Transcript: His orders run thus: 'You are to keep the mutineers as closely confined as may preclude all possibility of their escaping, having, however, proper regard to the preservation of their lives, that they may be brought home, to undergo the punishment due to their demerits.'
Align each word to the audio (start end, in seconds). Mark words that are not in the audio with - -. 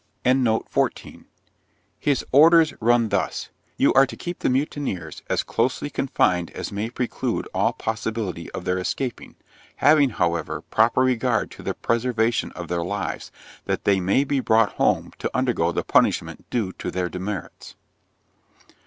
His 2.01 2.25
orders 2.31 2.73
run 2.79 3.09
thus: 3.09 3.49
'You 3.77 3.93
are 3.93 4.07
to 4.07 4.17
keep 4.17 4.39
the 4.39 4.49
mutineers 4.49 5.21
as 5.29 5.43
closely 5.43 5.91
confined 5.91 6.49
as 6.55 6.71
may 6.71 6.89
preclude 6.89 7.47
all 7.53 7.73
possibility 7.73 8.49
of 8.53 8.65
their 8.65 8.79
escaping, 8.79 9.35
having, 9.75 10.09
however, 10.09 10.61
proper 10.61 11.01
regard 11.01 11.51
to 11.51 11.61
the 11.61 11.75
preservation 11.75 12.51
of 12.53 12.67
their 12.67 12.83
lives, 12.83 13.31
that 13.65 13.83
they 13.83 13.99
may 13.99 14.23
be 14.23 14.39
brought 14.39 14.71
home, 14.73 15.13
to 15.19 15.29
undergo 15.37 15.71
the 15.71 15.83
punishment 15.83 16.49
due 16.49 16.71
to 16.79 16.89
their 16.89 17.07
demerits.' 17.07 17.75